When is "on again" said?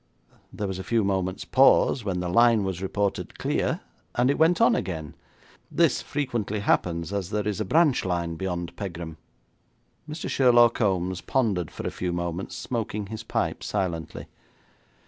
4.59-5.13